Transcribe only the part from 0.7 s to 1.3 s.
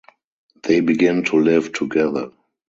begin